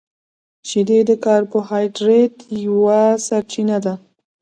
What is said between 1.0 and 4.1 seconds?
د کاربوهایډریټ یوه سرچینه ده.